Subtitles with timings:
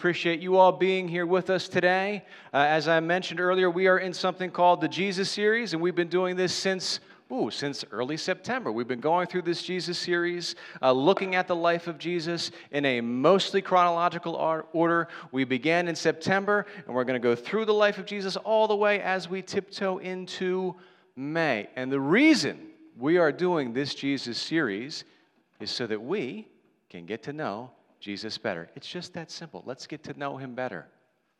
[0.00, 2.24] Appreciate you all being here with us today.
[2.54, 5.94] Uh, as I mentioned earlier, we are in something called the Jesus series, and we've
[5.94, 7.00] been doing this since.
[7.30, 8.72] Ooh, since early September.
[8.72, 12.86] We've been going through this Jesus series, uh, looking at the life of Jesus in
[12.86, 15.08] a mostly chronological order.
[15.32, 18.68] We began in September, and we're going to go through the life of Jesus all
[18.68, 20.76] the way as we tiptoe into
[21.14, 21.68] May.
[21.76, 25.04] And the reason we are doing this Jesus series
[25.60, 26.48] is so that we
[26.88, 28.68] can get to know Jesus better.
[28.74, 29.62] It's just that simple.
[29.66, 30.86] Let's get to know him better.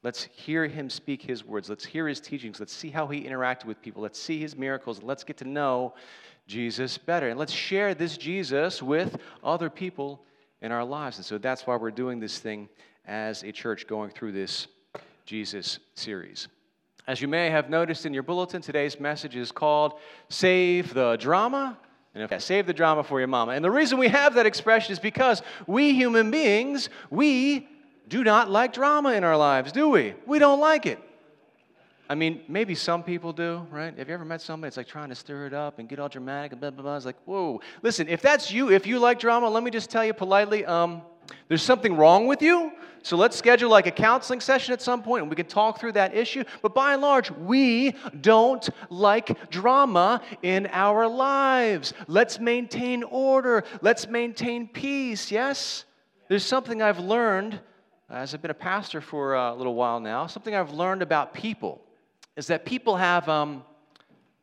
[0.03, 1.69] Let's hear him speak his words.
[1.69, 2.59] Let's hear his teachings.
[2.59, 4.03] Let's see how he interacted with people.
[4.03, 5.03] Let's see his miracles.
[5.03, 5.95] Let's get to know
[6.47, 7.29] Jesus better.
[7.29, 10.23] And let's share this Jesus with other people
[10.63, 11.17] in our lives.
[11.17, 12.69] And so that's why we're doing this thing
[13.07, 14.69] as a church going through this
[15.27, 16.49] Jesus series.
[17.07, 19.95] As you may have noticed in your bulletin, today's message is called
[20.29, 21.79] Save the Drama
[22.15, 23.53] and if, I save the drama for your mama.
[23.53, 27.69] And the reason we have that expression is because we human beings, we
[28.09, 30.15] do not like drama in our lives, do we?
[30.27, 30.99] We don't like it.
[32.09, 33.97] I mean, maybe some people do, right?
[33.97, 36.09] Have you ever met somebody that's like trying to stir it up and get all
[36.09, 36.97] dramatic and blah, blah, blah?
[36.97, 37.61] It's like, whoa.
[37.83, 41.03] Listen, if that's you, if you like drama, let me just tell you politely, um,
[41.49, 42.73] there's something wrong with you.
[43.03, 45.93] So let's schedule like a counseling session at some point and we can talk through
[45.93, 46.45] that issue.
[46.61, 51.95] But by and large, we don't like drama in our lives.
[52.09, 53.65] Let's maintain order.
[53.81, 55.31] Let's maintain peace.
[55.31, 55.87] Yes?
[56.29, 57.59] There's something I've learned
[58.11, 60.27] as I've been a pastor for a little while now.
[60.27, 61.81] Something I've learned about people
[62.37, 63.65] is that people have, um,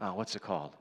[0.02, 0.72] oh, what's it called?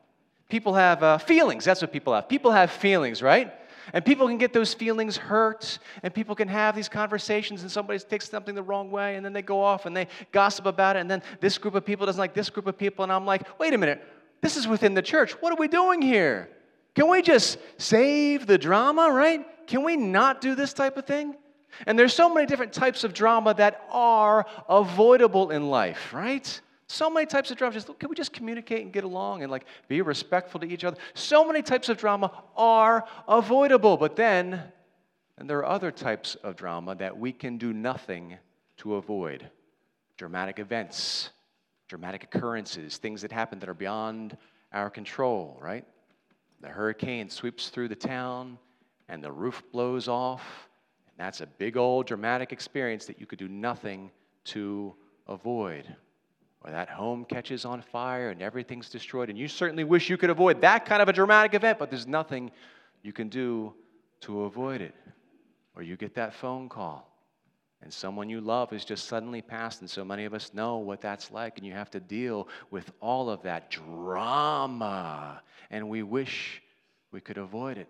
[0.48, 1.64] People have uh, feelings.
[1.64, 2.28] That's what people have.
[2.28, 3.52] People have feelings, right?
[3.92, 7.98] And people can get those feelings hurt, and people can have these conversations, and somebody
[7.98, 11.00] takes something the wrong way, and then they go off and they gossip about it,
[11.00, 13.58] and then this group of people doesn't like this group of people, and I'm like,
[13.58, 14.02] wait a minute,
[14.40, 15.32] this is within the church.
[15.40, 16.48] What are we doing here?
[16.94, 19.46] Can we just save the drama, right?
[19.66, 21.36] Can we not do this type of thing?
[21.86, 26.60] And there's so many different types of drama that are avoidable in life, right?
[26.88, 27.74] So many types of drama.
[27.74, 30.96] Just can we just communicate and get along and like be respectful to each other?
[31.14, 34.62] So many types of drama are avoidable, but then
[35.38, 38.38] and there are other types of drama that we can do nothing
[38.78, 39.50] to avoid.
[40.16, 41.30] Dramatic events,
[41.88, 44.36] dramatic occurrences, things that happen that are beyond
[44.72, 45.84] our control, right?
[46.62, 48.58] The hurricane sweeps through the town
[49.08, 50.68] and the roof blows off.
[51.06, 54.10] And that's a big old dramatic experience that you could do nothing
[54.44, 54.94] to
[55.26, 55.94] avoid
[56.62, 59.30] or that home catches on fire and everything's destroyed.
[59.30, 62.06] And you certainly wish you could avoid that kind of a dramatic event, but there's
[62.06, 62.50] nothing
[63.02, 63.74] you can do
[64.22, 64.94] to avoid it.
[65.74, 67.16] Or you get that phone call
[67.82, 71.00] and someone you love is just suddenly passed, and so many of us know what
[71.00, 76.62] that's like, and you have to deal with all of that drama, and we wish
[77.12, 77.88] we could avoid it.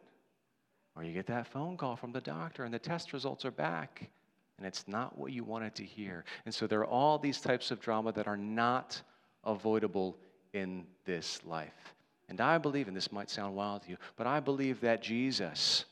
[0.97, 4.11] Or you get that phone call from the doctor, and the test results are back,
[4.59, 6.25] and it's not what you wanted to hear.
[6.45, 9.01] And so there are all these types of drama that are not
[9.45, 10.17] avoidable
[10.53, 11.95] in this life.
[12.29, 15.85] And I believe, and this might sound wild to you, but I believe that Jesus,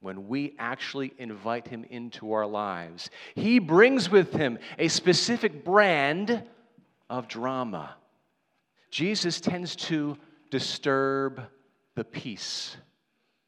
[0.00, 6.44] when we actually invite him into our lives, he brings with him a specific brand
[7.10, 7.96] of drama.
[8.90, 10.16] Jesus tends to
[10.50, 11.40] disturb
[11.96, 12.76] the peace,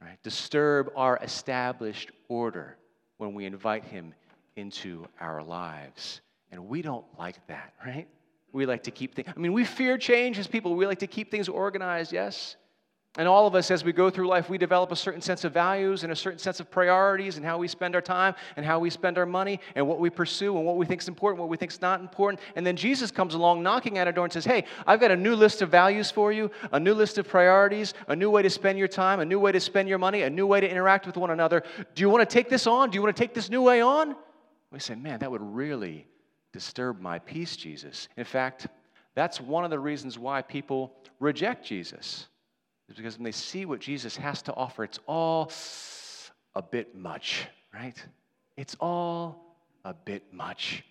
[0.00, 0.20] right?
[0.22, 2.76] Disturb our established order
[3.18, 4.14] when we invite him
[4.56, 6.20] into our lives.
[6.50, 8.08] And we don't like that, right?
[8.52, 10.74] We like to keep things, I mean, we fear change as people.
[10.74, 12.56] We like to keep things organized, yes?
[13.18, 15.52] And all of us, as we go through life, we develop a certain sense of
[15.52, 18.78] values and a certain sense of priorities and how we spend our time and how
[18.78, 21.48] we spend our money and what we pursue and what we think is important, what
[21.48, 22.40] we think is not important.
[22.56, 25.16] And then Jesus comes along knocking at our door and says, Hey, I've got a
[25.16, 28.50] new list of values for you, a new list of priorities, a new way to
[28.50, 31.06] spend your time, a new way to spend your money, a new way to interact
[31.06, 31.62] with one another.
[31.94, 32.90] Do you want to take this on?
[32.90, 34.14] Do you want to take this new way on?
[34.72, 36.06] We say, man, that would really
[36.52, 38.08] disturb my peace, Jesus.
[38.16, 38.66] In fact,
[39.14, 42.26] that's one of the reasons why people reject Jesus,
[42.88, 45.50] is because when they see what Jesus has to offer, it's all
[46.54, 47.96] a bit much, right?
[48.56, 50.84] It's all a bit much.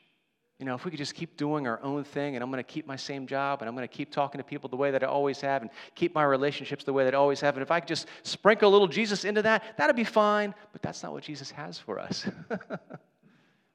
[0.59, 2.71] You know, if we could just keep doing our own thing and I'm going to
[2.71, 5.03] keep my same job and I'm going to keep talking to people the way that
[5.03, 7.71] I always have and keep my relationships the way that I always have, and if
[7.71, 10.55] I could just sprinkle a little Jesus into that, that'd be fine.
[10.71, 12.25] But that's not what Jesus has for us.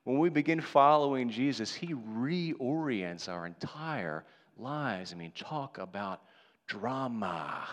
[0.05, 4.25] When we begin following Jesus, He reorients our entire
[4.57, 5.13] lives.
[5.13, 6.23] I mean, talk about
[6.67, 7.69] drama.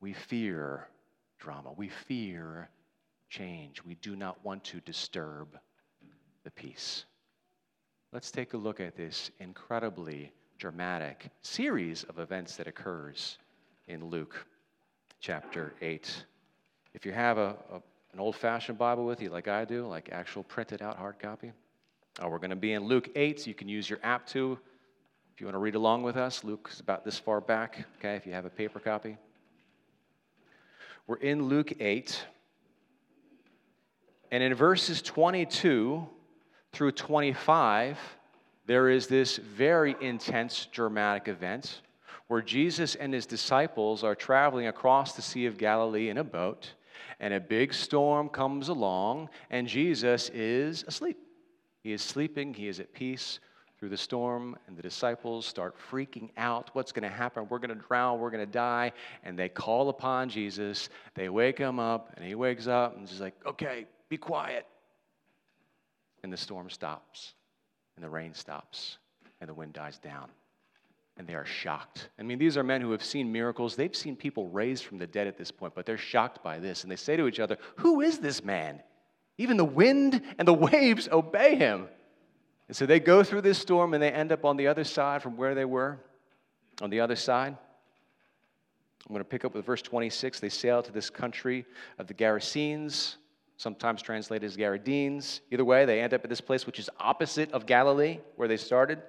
[0.00, 0.88] We fear
[1.38, 2.68] drama, we fear
[3.28, 3.82] change.
[3.84, 5.58] We do not want to disturb
[6.44, 7.04] the peace.
[8.12, 13.38] Let's take a look at this incredibly dramatic series of events that occurs
[13.88, 14.46] in Luke
[15.20, 16.24] chapter 8.
[16.94, 17.80] If you have a, a
[18.12, 21.52] an old fashioned Bible with you, like I do, like actual printed out hard copy,
[22.22, 24.58] Uh, we're going to be in Luke 8, so you can use your app too.
[25.34, 28.16] If you want to read along with us, Luke is about this far back, okay,
[28.16, 29.16] if you have a paper copy.
[31.06, 32.26] We're in Luke 8.
[34.30, 36.06] And in verses 22
[36.72, 37.98] through 25,
[38.66, 41.80] there is this very intense, dramatic event
[42.28, 46.72] where Jesus and his disciples are traveling across the Sea of Galilee in a boat,
[47.20, 51.18] and a big storm comes along, and Jesus is asleep.
[51.82, 53.40] He is sleeping, he is at peace
[53.78, 56.70] through the storm, and the disciples start freaking out.
[56.72, 57.48] What's going to happen?
[57.48, 58.92] We're going to drown, we're going to die.
[59.24, 60.88] And they call upon Jesus.
[61.14, 64.66] They wake him up, and he wakes up and he's like, okay, be quiet.
[66.22, 67.34] And the storm stops,
[67.96, 68.98] and the rain stops,
[69.40, 70.28] and the wind dies down.
[71.18, 72.08] And they are shocked.
[72.18, 73.76] I mean, these are men who have seen miracles.
[73.76, 76.82] They've seen people raised from the dead at this point, but they're shocked by this.
[76.82, 78.82] And they say to each other, Who is this man?
[79.38, 81.88] Even the wind and the waves obey him.
[82.68, 85.22] And so they go through this storm and they end up on the other side
[85.22, 85.98] from where they were,
[86.80, 87.56] on the other side.
[89.06, 90.40] I'm going to pick up with verse 26.
[90.40, 91.66] They sail to this country
[91.98, 93.16] of the Gerasenes,
[93.56, 95.40] sometimes translated as Gadarenes.
[95.50, 98.56] Either way, they end up at this place which is opposite of Galilee, where they
[98.56, 99.02] started.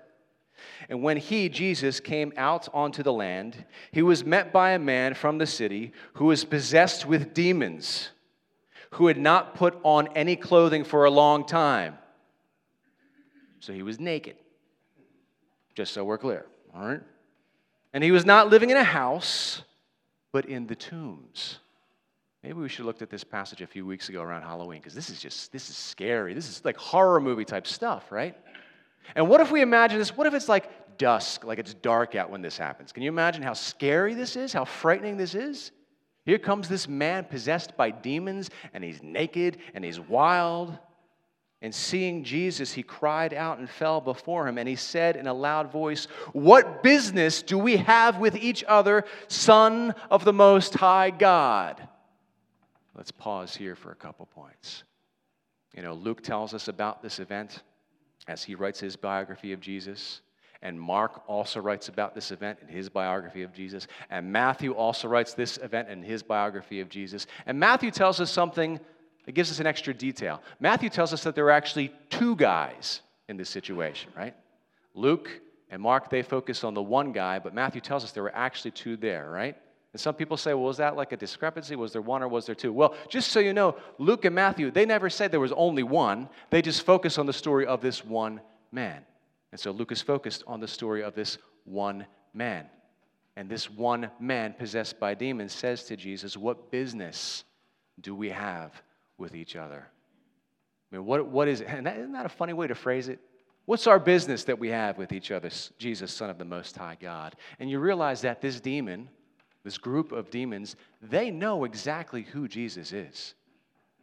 [0.89, 5.13] And when he, Jesus, came out onto the land, he was met by a man
[5.13, 8.09] from the city who was possessed with demons
[8.91, 11.97] who had not put on any clothing for a long time.
[13.59, 14.35] So he was naked,
[15.73, 16.45] just so we're clear,
[16.75, 17.01] all right?
[17.94, 19.63] And he was not living in a house,
[20.31, 21.59] but in the tombs.
[22.44, 24.94] Maybe we should have looked at this passage a few weeks ago around Halloween, because
[24.94, 26.33] this is just, this is scary.
[26.33, 28.35] This is like horror movie type stuff, right?
[29.15, 30.15] And what if we imagine this?
[30.15, 32.91] What if it's like dusk, like it's dark out when this happens?
[32.91, 35.71] Can you imagine how scary this is, how frightening this is?
[36.25, 40.77] Here comes this man possessed by demons, and he's naked and he's wild.
[41.61, 45.33] And seeing Jesus, he cried out and fell before him, and he said in a
[45.33, 51.09] loud voice, What business do we have with each other, Son of the Most High
[51.09, 51.88] God?
[52.95, 54.83] Let's pause here for a couple points.
[55.75, 57.63] You know, Luke tells us about this event
[58.27, 60.21] as he writes his biography of Jesus.
[60.61, 63.87] And Mark also writes about this event in his biography of Jesus.
[64.09, 67.27] And Matthew also writes this event in his biography of Jesus.
[67.45, 68.79] And Matthew tells us something
[69.25, 70.41] that gives us an extra detail.
[70.59, 74.35] Matthew tells us that there were actually two guys in this situation, right?
[74.93, 75.29] Luke
[75.69, 78.71] and Mark, they focus on the one guy, but Matthew tells us there were actually
[78.71, 79.57] two there, right?
[79.94, 81.75] And some people say, well, was that like a discrepancy?
[81.75, 82.74] Was there one or was there two?
[82.74, 86.30] Well, just so you know, Luke and Matthew, they never said there was only one.
[86.50, 88.42] They just focus on the story of this one
[88.72, 89.06] man.
[89.51, 92.66] And so Luke is focused on the story of this one man.
[93.36, 97.44] And this one man possessed by demons says to Jesus, What business
[98.01, 98.81] do we have
[99.19, 99.88] with each other?
[100.92, 101.68] I mean, what, what is it?
[101.69, 103.19] And that, isn't that a funny way to phrase it?
[103.66, 106.98] What's our business that we have with each other, Jesus, Son of the Most High
[107.00, 107.36] God?
[107.60, 109.07] And you realize that this demon,
[109.63, 113.33] this group of demons, they know exactly who Jesus is.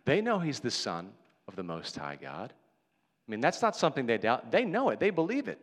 [0.05, 1.11] They know he's the Son
[1.47, 2.53] of the Most High God.
[2.53, 4.51] I mean, that's not something they doubt.
[4.51, 5.61] They know it, they believe it.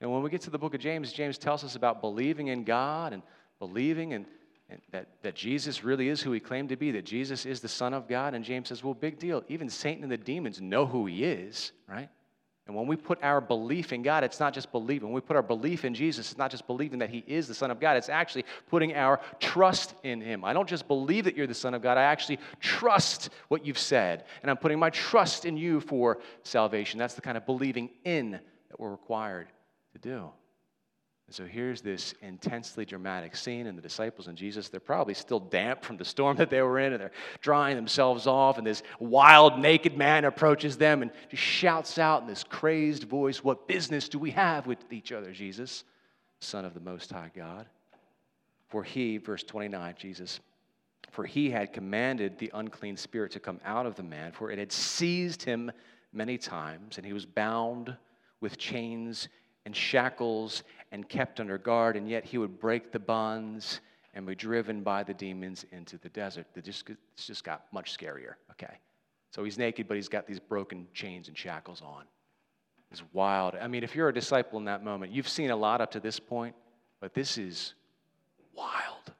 [0.00, 2.64] And when we get to the book of James, James tells us about believing in
[2.64, 3.22] God and
[3.58, 4.26] believing in,
[4.90, 7.94] that, that Jesus really is who he claimed to be, that Jesus is the Son
[7.94, 8.34] of God.
[8.34, 9.42] And James says, well, big deal.
[9.48, 12.10] Even Satan and the demons know who he is, right?
[12.68, 15.08] And when we put our belief in God, it's not just believing.
[15.08, 17.54] When we put our belief in Jesus, it's not just believing that He is the
[17.54, 17.96] Son of God.
[17.96, 20.44] It's actually putting our trust in Him.
[20.44, 23.78] I don't just believe that you're the Son of God, I actually trust what you've
[23.78, 24.24] said.
[24.42, 26.98] And I'm putting my trust in you for salvation.
[26.98, 29.48] That's the kind of believing in that we're required
[29.94, 30.30] to do.
[31.28, 35.40] And so here's this intensely dramatic scene, and the disciples and Jesus, they're probably still
[35.40, 37.10] damp from the storm that they were in, and they're
[37.42, 38.56] drying themselves off.
[38.56, 43.44] And this wild, naked man approaches them and just shouts out in this crazed voice,
[43.44, 45.84] What business do we have with each other, Jesus,
[46.40, 47.66] Son of the Most High God?
[48.68, 50.40] For he, verse 29, Jesus,
[51.10, 54.58] for he had commanded the unclean spirit to come out of the man, for it
[54.58, 55.70] had seized him
[56.10, 57.94] many times, and he was bound
[58.40, 59.28] with chains
[59.68, 63.80] and shackles and kept under guard, and yet he would break the bonds
[64.14, 66.46] and be driven by the demons into the desert.
[66.54, 68.78] It just, it's just got much scarier, okay?
[69.30, 72.04] So he's naked, but he's got these broken chains and shackles on.
[72.90, 73.54] It's wild.
[73.54, 76.00] I mean, if you're a disciple in that moment, you've seen a lot up to
[76.00, 76.54] this point,
[77.00, 77.74] but this is
[78.54, 79.12] wild.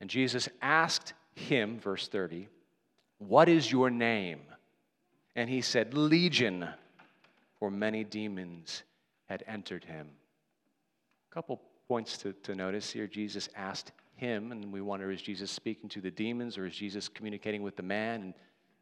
[0.00, 2.48] And Jesus asked him, verse 30,
[3.18, 4.40] What is your name?
[5.34, 6.68] And he said, Legion,
[7.58, 8.82] for many demons
[9.28, 10.08] had entered him.
[11.30, 13.06] A couple points to, to notice here.
[13.06, 17.08] Jesus asked him, and we wonder is Jesus speaking to the demons or is Jesus
[17.08, 18.22] communicating with the man?
[18.22, 18.34] And,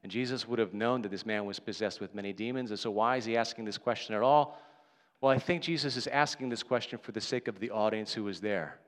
[0.02, 2.70] And Jesus would have known that this man was possessed with many demons.
[2.70, 4.60] And so, why is he asking this question at all?
[5.20, 8.24] Well, I think Jesus is asking this question for the sake of the audience who
[8.24, 8.78] was there.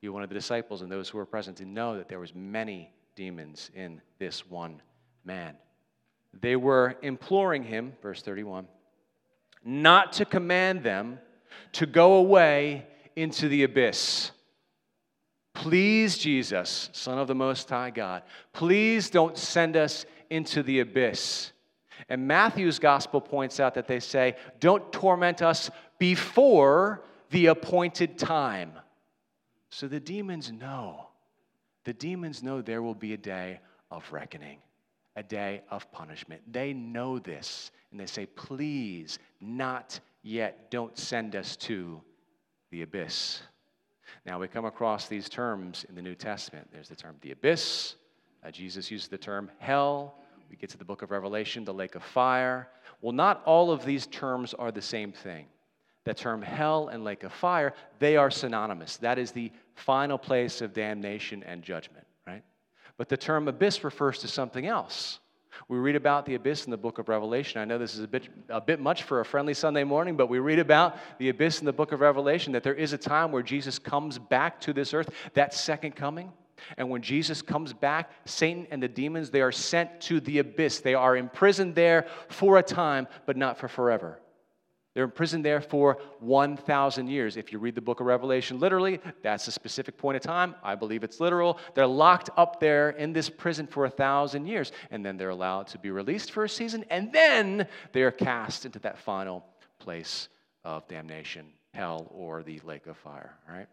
[0.00, 2.34] You, one of the disciples, and those who were present to know that there was
[2.34, 4.80] many demons in this one
[5.24, 5.56] man.
[6.40, 8.68] They were imploring him, verse 31,
[9.64, 11.18] not to command them
[11.72, 12.86] to go away
[13.16, 14.30] into the abyss.
[15.54, 18.22] Please, Jesus, Son of the Most High God,
[18.52, 21.52] please don't send us into the abyss.
[22.08, 28.72] And Matthew's gospel points out that they say, Don't torment us before the appointed time.
[29.70, 31.08] So the demons know.
[31.84, 33.60] The demons know there will be a day
[33.90, 34.58] of reckoning,
[35.18, 36.40] a day of punishment.
[36.50, 40.70] They know this, and they say, Please, not yet.
[40.70, 42.00] Don't send us to
[42.70, 43.42] the abyss.
[44.24, 46.68] Now, we come across these terms in the New Testament.
[46.72, 47.96] There's the term the abyss.
[48.44, 50.14] Uh, Jesus uses the term hell.
[50.48, 52.68] We get to the book of Revelation, the lake of fire.
[53.00, 55.46] Well, not all of these terms are the same thing.
[56.04, 58.96] The term hell and lake of fire, they are synonymous.
[58.98, 62.06] That is the final place of damnation and judgment?
[62.98, 65.20] But the term abyss refers to something else.
[65.68, 67.60] We read about the abyss in the book of Revelation.
[67.60, 70.28] I know this is a bit, a bit much for a friendly Sunday morning, but
[70.28, 73.32] we read about the abyss in the book of Revelation that there is a time
[73.32, 76.32] where Jesus comes back to this earth, that second coming.
[76.76, 80.80] And when Jesus comes back, Satan and the demons, they are sent to the abyss.
[80.80, 84.18] They are imprisoned there for a time, but not for forever.
[84.98, 87.36] They're imprisoned there for 1,000 years.
[87.36, 90.56] If you read the book of Revelation literally, that's a specific point of time.
[90.60, 91.60] I believe it's literal.
[91.74, 95.78] They're locked up there in this prison for 1,000 years, and then they're allowed to
[95.78, 99.46] be released for a season, and then they are cast into that final
[99.78, 100.30] place
[100.64, 103.68] of damnation, hell, or the lake of fire, right?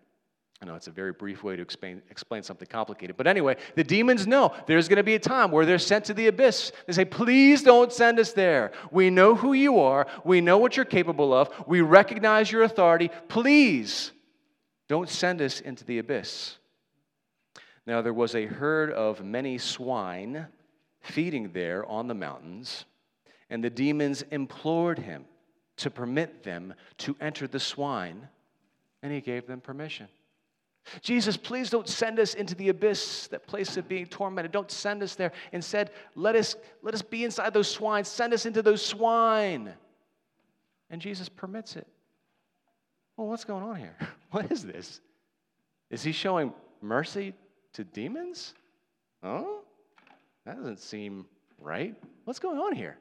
[0.62, 3.18] I know it's a very brief way to explain, explain something complicated.
[3.18, 6.14] But anyway, the demons know there's going to be a time where they're sent to
[6.14, 6.72] the abyss.
[6.88, 8.72] They say, Please don't send us there.
[8.90, 10.08] We know who you are.
[10.24, 11.50] We know what you're capable of.
[11.68, 13.10] We recognize your authority.
[13.28, 14.12] Please
[14.88, 16.58] don't send us into the abyss.
[17.86, 20.48] Now, there was a herd of many swine
[21.02, 22.86] feeding there on the mountains,
[23.50, 25.26] and the demons implored him
[25.78, 28.28] to permit them to enter the swine,
[29.04, 30.08] and he gave them permission.
[31.02, 34.52] Jesus, please don't send us into the abyss, that place of being tormented.
[34.52, 35.32] Don't send us there.
[35.52, 38.04] Instead, let us, let us be inside those swine.
[38.04, 39.74] Send us into those swine.
[40.90, 41.88] And Jesus permits it.
[43.18, 43.96] Well, what's going on here?
[44.32, 45.00] What is this?
[45.90, 46.52] Is he showing
[46.82, 47.34] mercy
[47.72, 48.54] to demons?
[49.24, 49.62] Oh,
[50.46, 51.26] that doesn't seem
[51.58, 51.96] right.
[52.26, 52.98] What's going on here?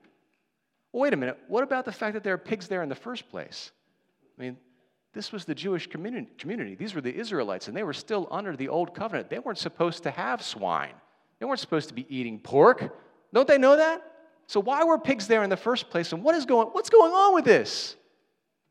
[0.92, 1.36] Wait a minute.
[1.48, 3.72] What about the fact that there are pigs there in the first place?
[4.38, 4.56] I mean,
[5.14, 6.74] this was the Jewish community.
[6.74, 9.30] These were the Israelites, and they were still under the old covenant.
[9.30, 10.94] They weren't supposed to have swine,
[11.38, 12.96] they weren't supposed to be eating pork.
[13.32, 14.02] Don't they know that?
[14.46, 16.12] So, why were pigs there in the first place?
[16.12, 17.96] And what is going, what's going on with this?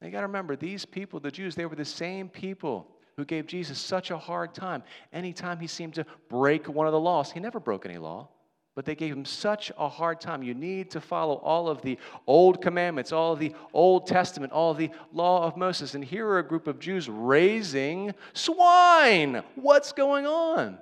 [0.01, 3.47] You got to remember, these people, the Jews, they were the same people who gave
[3.47, 4.83] Jesus such a hard time.
[5.13, 8.27] Anytime he seemed to break one of the laws, he never broke any law.
[8.75, 10.41] But they gave him such a hard time.
[10.41, 14.71] You need to follow all of the old commandments, all of the Old Testament, all
[14.71, 15.93] of the law of Moses.
[15.93, 19.43] And here are a group of Jews raising swine.
[19.55, 20.79] What's going on?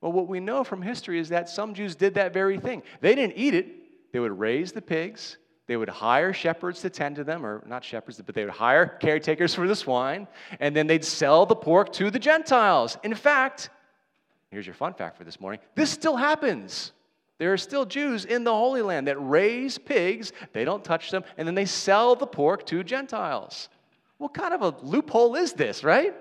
[0.00, 2.82] Well, what we know from history is that some Jews did that very thing.
[3.00, 5.36] They didn't eat it, they would raise the pigs.
[5.66, 8.86] They would hire shepherds to tend to them, or not shepherds, but they would hire
[8.86, 10.26] caretakers for the swine,
[10.58, 12.98] and then they'd sell the pork to the Gentiles.
[13.04, 13.70] In fact,
[14.50, 16.90] here's your fun fact for this morning this still happens.
[17.40, 21.24] There are still Jews in the Holy Land that raise pigs, they don't touch them,
[21.38, 23.70] and then they sell the pork to Gentiles.
[24.18, 26.14] What kind of a loophole is this, right?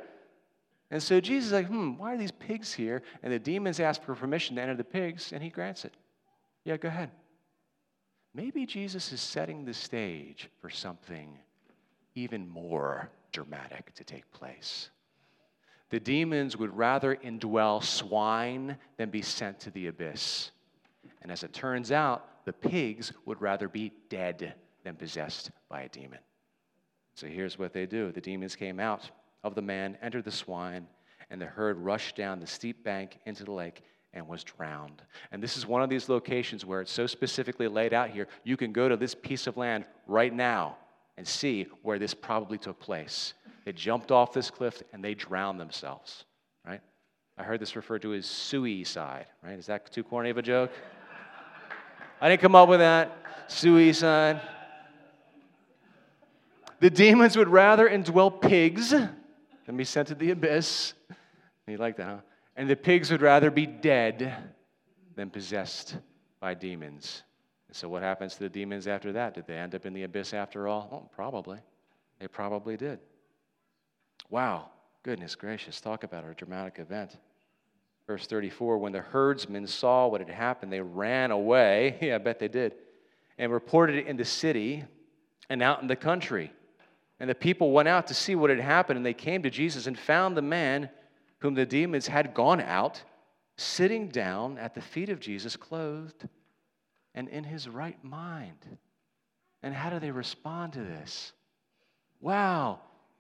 [0.89, 3.01] And so Jesus is like, hmm, why are these pigs here?
[3.21, 5.93] And the demons ask for permission to enter the pigs, and he grants it.
[6.63, 7.11] Yeah, go ahead.
[8.33, 11.38] Maybe Jesus is setting the stage for something
[12.15, 14.89] even more dramatic to take place.
[15.89, 20.51] The demons would rather indwell swine than be sent to the abyss.
[21.21, 25.89] And as it turns out, the pigs would rather be dead than possessed by a
[25.89, 26.19] demon.
[27.15, 29.09] So here's what they do the demons came out
[29.43, 30.88] of the man, entered the swine,
[31.29, 33.83] and the herd rushed down the steep bank into the lake
[34.13, 35.01] and was drowned.
[35.31, 38.27] And this is one of these locations where it's so specifically laid out here.
[38.43, 40.77] You can go to this piece of land right now
[41.17, 43.33] and see where this probably took place.
[43.65, 46.25] They jumped off this cliff and they drowned themselves,
[46.65, 46.81] right?
[47.38, 49.59] I heard this referred to as suicide, right?
[49.59, 50.71] Is that too corny of a joke?
[52.21, 53.15] I didn't come up with that.
[53.47, 54.41] Suicide.
[56.79, 60.93] The demons would rather indwell pigs than be sent to the abyss.
[61.67, 62.17] You like that, huh?
[62.55, 64.33] And the pigs would rather be dead
[65.15, 65.97] than possessed
[66.39, 67.23] by demons.
[67.71, 69.35] So, what happens to the demons after that?
[69.35, 70.89] Did they end up in the abyss after all?
[70.91, 71.59] Oh, probably.
[72.19, 72.99] They probably did.
[74.29, 74.71] Wow,
[75.03, 75.79] goodness gracious.
[75.79, 77.17] Talk about a dramatic event.
[78.09, 81.95] Verse 34 When the herdsmen saw what had happened, they ran away.
[82.01, 82.73] yeah, I bet they did.
[83.37, 84.83] And reported it in the city
[85.47, 86.51] and out in the country.
[87.19, 89.85] And the people went out to see what had happened, and they came to Jesus
[89.85, 90.89] and found the man
[91.37, 93.03] whom the demons had gone out
[93.57, 96.27] sitting down at the feet of Jesus, clothed
[97.13, 98.65] and in his right mind.
[99.61, 101.31] And how do they respond to this?
[102.21, 102.79] Wow,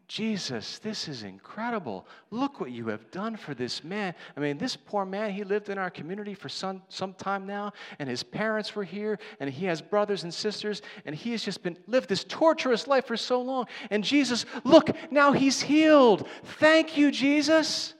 [0.09, 2.07] Jesus, this is incredible.
[2.31, 4.15] Look what you have done for this man.
[4.35, 7.73] I mean, this poor man, he lived in our community for some, some time now,
[7.99, 11.61] and his parents were here, and he has brothers and sisters, and he has just
[11.61, 13.67] been lived this torturous life for so long.
[13.91, 16.27] And Jesus, look, now he's healed.
[16.43, 17.93] Thank you, Jesus.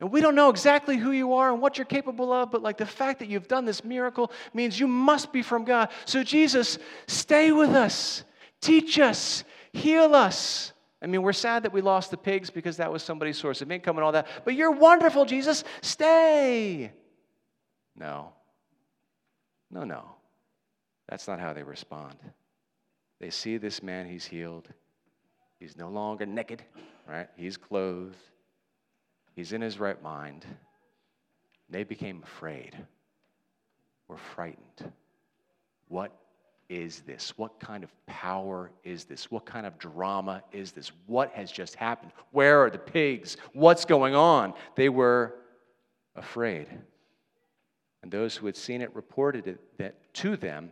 [0.00, 2.76] And we don't know exactly who you are and what you're capable of, but like
[2.76, 5.90] the fact that you've done this miracle means you must be from God.
[6.06, 8.24] So, Jesus, stay with us,
[8.60, 10.65] teach us, heal us.
[11.02, 13.70] I mean, we're sad that we lost the pigs because that was somebody's source of
[13.70, 15.62] income and all that, but you're wonderful, Jesus.
[15.82, 16.90] Stay.
[17.94, 18.32] No.
[19.70, 20.04] No, no.
[21.08, 22.16] That's not how they respond.
[23.20, 24.68] They see this man, he's healed.
[25.58, 26.62] He's no longer naked,
[27.08, 27.28] right?
[27.36, 28.16] He's clothed.
[29.34, 30.44] He's in his right mind.
[31.68, 32.76] They became afraid.
[34.08, 34.92] Were frightened.
[35.88, 36.12] What
[36.68, 37.32] is this?
[37.36, 39.30] What kind of power is this?
[39.30, 40.90] What kind of drama is this?
[41.06, 42.12] What has just happened?
[42.32, 43.36] Where are the pigs?
[43.52, 44.54] What's going on?
[44.74, 45.34] They were
[46.14, 46.66] afraid.
[48.02, 50.70] And those who had seen it reported it that to them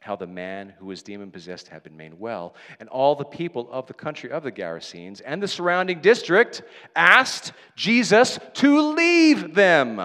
[0.00, 2.54] how the man who was demon possessed had been made well.
[2.78, 6.62] And all the people of the country of the Gerasenes and the surrounding district
[6.94, 9.96] asked Jesus to leave them.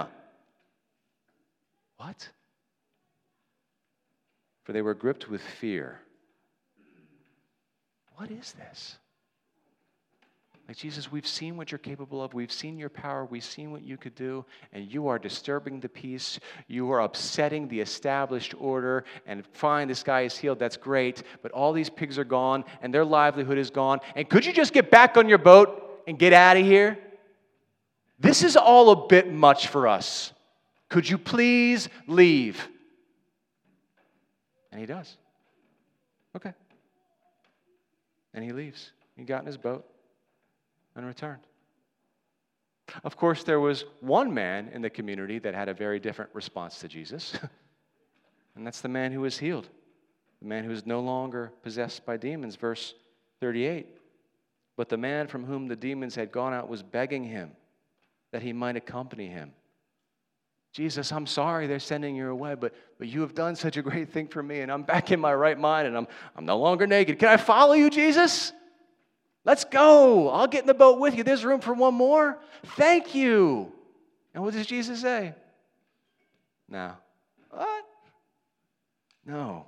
[1.98, 2.30] What?
[4.72, 6.00] For they were gripped with fear.
[8.16, 8.96] What is this?
[10.66, 12.34] Like, Jesus, we've seen what you're capable of.
[12.34, 13.26] We've seen your power.
[13.26, 14.46] We've seen what you could do.
[14.72, 16.40] And you are disturbing the peace.
[16.70, 19.04] You are upsetting the established order.
[19.26, 20.60] And fine, this guy is healed.
[20.60, 21.24] That's great.
[21.42, 24.00] But all these pigs are gone and their livelihood is gone.
[24.16, 26.98] And could you just get back on your boat and get out of here?
[28.22, 30.32] This is all a bit much for us.
[30.88, 32.70] Could you please leave?
[34.72, 35.18] And he does.
[36.36, 36.54] Okay.
[38.34, 38.92] And he leaves.
[39.18, 39.86] He got in his boat
[40.96, 41.42] and returned.
[43.04, 46.80] Of course, there was one man in the community that had a very different response
[46.80, 47.38] to Jesus,
[48.56, 49.70] and that's the man who was healed,
[50.42, 52.56] the man who is no longer possessed by demons.
[52.56, 52.94] Verse
[53.40, 53.88] 38.
[54.76, 57.52] But the man from whom the demons had gone out was begging him
[58.32, 59.52] that he might accompany him.
[60.72, 64.10] Jesus, I'm sorry they're sending you away, but, but you have done such a great
[64.10, 66.88] thing for me, and I'm back in my right mind, and I'm, I'm no longer
[66.88, 67.20] naked.
[67.20, 68.54] Can I follow you, Jesus?
[69.44, 70.30] Let's go.
[70.30, 71.24] I'll get in the boat with you.
[71.24, 72.40] There's room for one more.
[72.78, 73.72] Thank you.
[74.34, 75.34] And what does Jesus say?
[76.70, 76.94] No.
[77.50, 77.86] What?
[79.26, 79.66] No.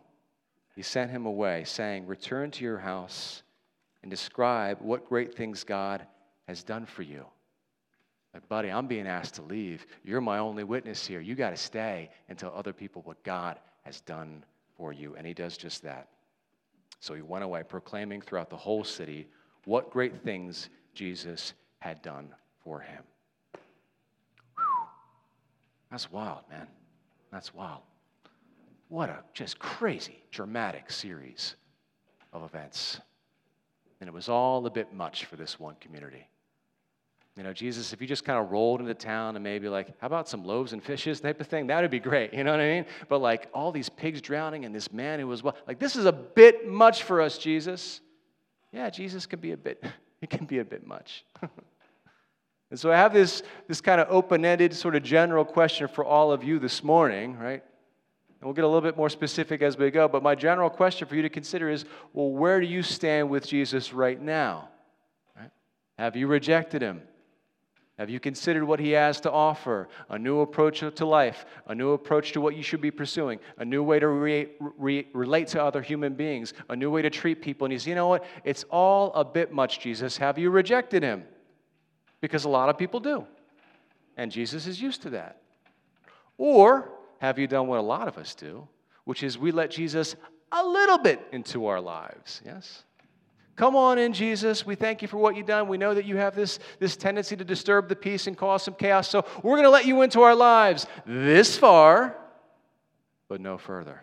[0.75, 3.43] He sent him away, saying, Return to your house
[4.01, 6.05] and describe what great things God
[6.47, 7.25] has done for you.
[8.33, 9.85] Like, buddy, I'm being asked to leave.
[10.03, 11.19] You're my only witness here.
[11.19, 14.43] You got to stay and tell other people what God has done
[14.75, 15.15] for you.
[15.15, 16.07] And he does just that.
[16.99, 19.27] So he went away, proclaiming throughout the whole city
[19.65, 23.03] what great things Jesus had done for him.
[24.55, 24.65] Whew.
[25.91, 26.67] That's wild, man.
[27.31, 27.81] That's wild.
[28.87, 31.55] What a just crazy, dramatic series
[32.31, 32.99] of events.
[33.99, 36.27] And it was all a bit much for this one community.
[37.35, 40.07] You know, Jesus, if you just kind of rolled into town and maybe like, how
[40.07, 42.33] about some loaves and fishes type of thing, that would be great.
[42.33, 42.85] You know what I mean?
[43.09, 46.05] But like all these pigs drowning and this man who was well, like, this is
[46.05, 48.01] a bit much for us, Jesus
[48.73, 49.81] yeah, Jesus can be a bit,
[50.21, 51.23] it can be a bit much.
[52.71, 56.31] and so I have this, this kind of open-ended, sort of general question for all
[56.31, 57.63] of you this morning, right?
[58.41, 61.07] And we'll get a little bit more specific as we go, but my general question
[61.07, 64.69] for you to consider is, well, where do you stand with Jesus right now?
[65.37, 65.51] Right?
[65.97, 67.03] Have you rejected him?
[67.99, 69.87] Have you considered what he has to offer?
[70.09, 73.65] A new approach to life, a new approach to what you should be pursuing, a
[73.65, 77.41] new way to re- re- relate to other human beings, a new way to treat
[77.41, 77.65] people.
[77.65, 78.25] And you say, you know what?
[78.43, 80.17] It's all a bit much, Jesus.
[80.17, 81.23] Have you rejected him?
[82.19, 83.27] Because a lot of people do.
[84.17, 85.41] And Jesus is used to that.
[86.39, 88.67] Or have you done what a lot of us do,
[89.03, 90.15] which is we let Jesus
[90.51, 92.41] a little bit into our lives?
[92.43, 92.83] Yes?
[93.55, 94.65] Come on in, Jesus.
[94.65, 95.67] We thank you for what you've done.
[95.67, 98.73] We know that you have this, this tendency to disturb the peace and cause some
[98.73, 99.09] chaos.
[99.09, 102.17] So we're going to let you into our lives this far,
[103.27, 104.01] but no further.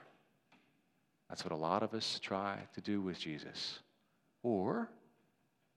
[1.28, 3.80] That's what a lot of us try to do with Jesus.
[4.42, 4.88] Or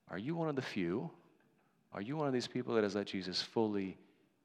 [0.09, 1.09] are you one of the few?
[1.93, 3.97] Are you one of these people that has let Jesus fully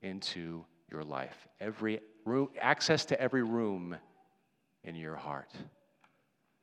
[0.02, 1.48] into your life?
[1.60, 3.96] Every room, access to every room
[4.84, 5.50] in your heart.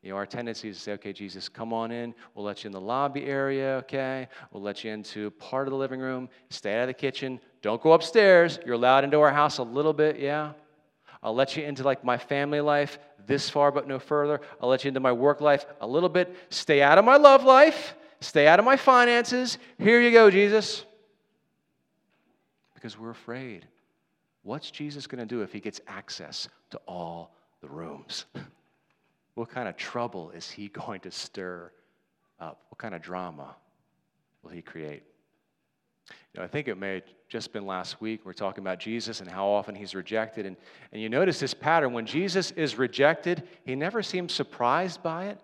[0.05, 2.13] You know, our tendency is to say, okay, Jesus, come on in.
[2.35, 4.27] We'll let you in the lobby area, okay?
[4.51, 6.29] We'll let you into part of the living room.
[6.51, 7.39] Stay out of the kitchen.
[7.63, 8.59] Don't go upstairs.
[8.63, 10.51] You're allowed into our house a little bit, yeah?
[11.23, 14.41] I'll let you into like my family life this far but no further.
[14.61, 16.35] I'll let you into my work life a little bit.
[16.49, 17.95] Stay out of my love life.
[18.19, 19.57] Stay out of my finances.
[19.79, 20.85] Here you go, Jesus.
[22.75, 23.65] Because we're afraid.
[24.43, 28.25] What's Jesus going to do if he gets access to all the rooms?
[29.35, 31.71] What kind of trouble is he going to stir
[32.39, 32.63] up?
[32.69, 33.55] What kind of drama
[34.43, 35.03] will he create?
[36.33, 38.21] You know, I think it may have just been last week.
[38.25, 40.45] We're talking about Jesus and how often he's rejected.
[40.45, 40.55] And,
[40.91, 41.93] and you notice this pattern.
[41.93, 45.39] When Jesus is rejected, he never seems surprised by it.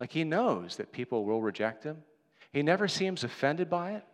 [0.00, 1.96] Like he knows that people will reject him.
[2.52, 4.04] He never seems offended by it.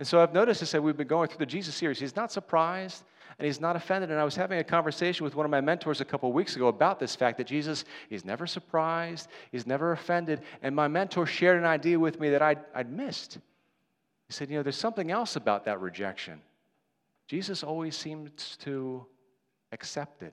[0.00, 2.00] And so I've noticed this as we've been going through the Jesus series.
[2.00, 3.04] He's not surprised
[3.38, 4.10] and he's not offended.
[4.10, 6.68] And I was having a conversation with one of my mentors a couple weeks ago
[6.68, 10.40] about this fact that Jesus is never surprised, he's never offended.
[10.62, 13.34] And my mentor shared an idea with me that I'd, I'd missed.
[14.26, 16.40] He said, You know, there's something else about that rejection.
[17.26, 19.04] Jesus always seems to
[19.70, 20.32] accept it.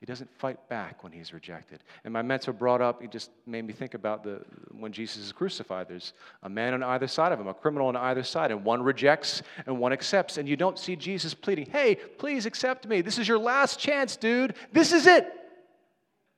[0.00, 1.82] He doesn't fight back when he's rejected.
[2.04, 5.32] And my mentor brought up, he just made me think about the when Jesus is
[5.32, 5.88] crucified.
[5.88, 8.82] There's a man on either side of him, a criminal on either side, and one
[8.82, 10.36] rejects and one accepts.
[10.36, 13.00] And you don't see Jesus pleading, hey, please accept me.
[13.00, 14.54] This is your last chance, dude.
[14.70, 15.32] This is it.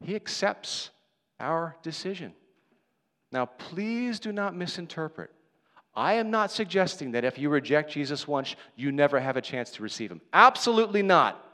[0.04, 0.90] He accepts
[1.40, 2.34] our decision.
[3.32, 5.30] Now, please do not misinterpret.
[5.96, 9.72] I am not suggesting that if you reject Jesus once, you never have a chance
[9.72, 10.20] to receive him.
[10.32, 11.44] Absolutely not.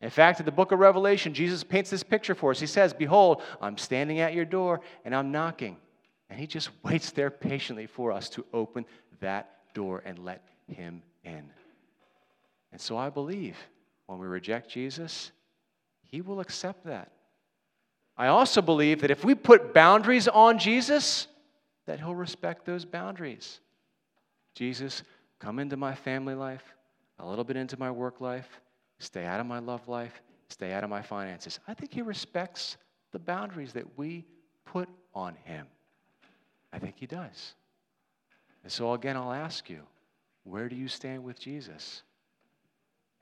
[0.00, 2.60] In fact, in the book of Revelation, Jesus paints this picture for us.
[2.60, 5.76] He says, Behold, I'm standing at your door and I'm knocking.
[6.30, 8.84] And he just waits there patiently for us to open
[9.20, 11.50] that door and let him in.
[12.70, 13.56] And so I believe
[14.06, 15.32] when we reject Jesus,
[16.04, 17.10] he will accept that.
[18.16, 21.28] I also believe that if we put boundaries on Jesus,
[21.86, 23.60] that he'll respect those boundaries.
[24.54, 25.02] Jesus,
[25.38, 26.64] come into my family life,
[27.18, 28.48] a little bit into my work life
[28.98, 31.60] stay out of my love life, stay out of my finances.
[31.68, 32.76] I think he respects
[33.12, 34.24] the boundaries that we
[34.64, 35.66] put on him.
[36.72, 37.54] I think he does.
[38.62, 39.80] And so, again, I'll ask you
[40.44, 42.02] where do you stand with Jesus?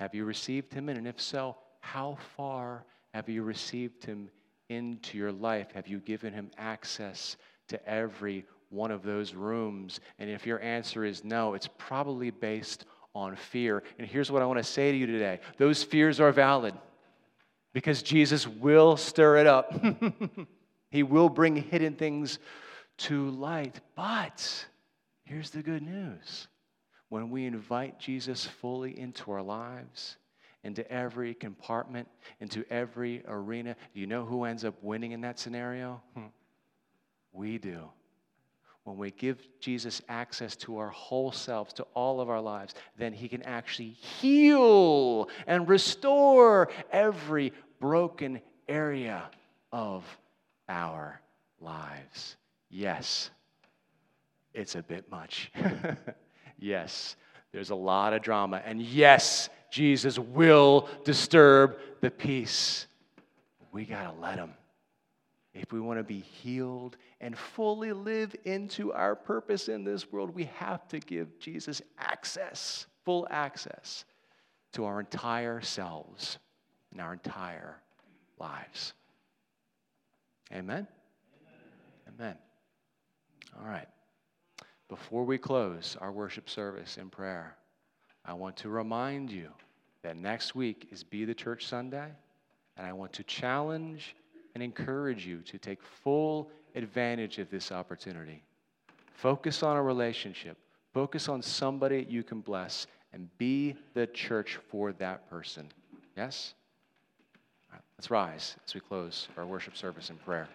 [0.00, 0.96] Have you received him in?
[0.96, 2.84] And if so, how far
[3.14, 4.30] have you received him
[4.68, 5.72] into your life?
[5.72, 7.36] Have you given him access
[7.68, 10.00] to every one of those rooms?
[10.18, 12.84] And if your answer is no, it's probably based
[13.16, 13.82] on fear.
[13.98, 16.74] And here's what I want to say to you today those fears are valid
[17.72, 19.72] because Jesus will stir it up,
[20.90, 22.38] He will bring hidden things
[22.98, 23.80] to light.
[23.96, 24.66] But
[25.24, 26.48] here's the good news
[27.08, 30.16] when we invite Jesus fully into our lives,
[30.62, 32.08] into every compartment,
[32.40, 36.02] into every arena, do you know who ends up winning in that scenario?
[36.14, 36.26] Hmm.
[37.32, 37.88] We do
[38.86, 43.12] when we give Jesus access to our whole selves, to all of our lives, then
[43.12, 49.28] he can actually heal and restore every broken area
[49.72, 50.04] of
[50.68, 51.20] our
[51.60, 52.36] lives.
[52.70, 53.30] Yes,
[54.54, 55.50] it's a bit much.
[56.60, 57.16] yes,
[57.50, 58.62] there's a lot of drama.
[58.64, 62.86] And yes, Jesus will disturb the peace.
[63.72, 64.52] We got to let him
[65.56, 70.34] if we want to be healed and fully live into our purpose in this world,
[70.34, 74.04] we have to give Jesus access, full access
[74.72, 76.38] to our entire selves
[76.92, 77.80] and our entire
[78.38, 78.92] lives.
[80.52, 80.86] Amen?
[82.08, 82.18] Amen.
[82.20, 82.38] Amen.
[83.58, 83.88] All right.
[84.88, 87.56] Before we close our worship service in prayer,
[88.24, 89.50] I want to remind you
[90.02, 92.08] that next week is Be the Church Sunday,
[92.76, 94.14] and I want to challenge
[94.56, 98.42] and encourage you to take full advantage of this opportunity.
[99.12, 100.56] Focus on a relationship,
[100.94, 105.68] focus on somebody you can bless, and be the church for that person.
[106.16, 106.54] Yes?
[107.98, 110.48] let's rise as we close our worship service in prayer.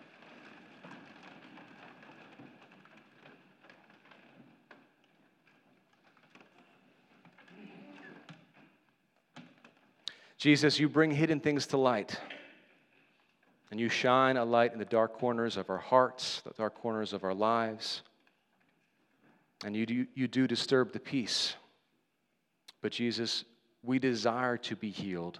[10.39, 12.19] Jesus, you bring hidden things to light
[13.71, 17.13] and you shine a light in the dark corners of our hearts, the dark corners
[17.13, 18.03] of our lives.
[19.63, 21.55] And you do, you do disturb the peace.
[22.81, 23.45] But Jesus,
[23.81, 25.39] we desire to be healed.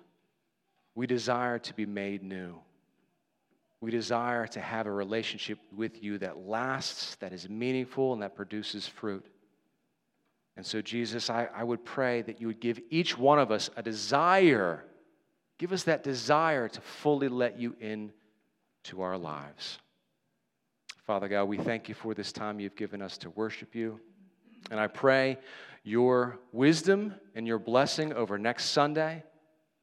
[0.96, 2.56] We desire to be made new.
[3.82, 8.36] We desire to have a relationship with you that lasts, that is meaningful, and that
[8.36, 9.26] produces fruit.
[10.56, 13.70] And so, Jesus, I, I would pray that you would give each one of us
[13.76, 14.86] a desire.
[15.58, 18.12] Give us that desire to fully let you in
[18.84, 19.80] to our lives.
[21.06, 24.00] Father God, we thank you for this time you've given us to worship you.
[24.70, 25.38] And I pray
[25.84, 29.24] your wisdom and your blessing over next Sunday.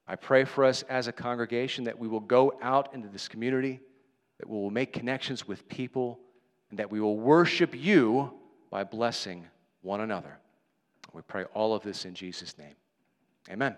[0.07, 3.81] I pray for us as a congregation that we will go out into this community,
[4.39, 6.19] that we will make connections with people,
[6.71, 8.33] and that we will worship you
[8.71, 9.47] by blessing
[9.83, 10.39] one another.
[11.13, 12.75] We pray all of this in Jesus' name.
[13.51, 13.77] Amen.